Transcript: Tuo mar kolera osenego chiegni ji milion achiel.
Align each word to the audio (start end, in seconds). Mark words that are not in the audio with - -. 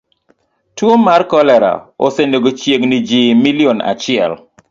Tuo 0.77 0.93
mar 1.07 1.21
kolera 1.31 1.71
osenego 2.05 2.49
chiegni 2.59 2.97
ji 3.07 3.21
milion 3.43 3.77
achiel. 3.91 4.31